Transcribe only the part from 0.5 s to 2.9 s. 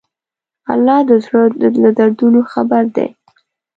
الله د زړه له دردونو خبر